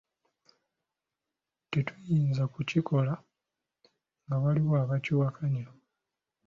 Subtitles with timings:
[1.71, 3.13] Tetuyinza kukikola
[4.23, 5.65] nga waliwo abakyakiwakanya.